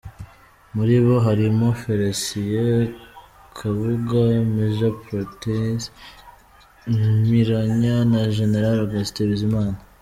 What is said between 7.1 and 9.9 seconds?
Mpiranya na jenerali Augustin Bizimana.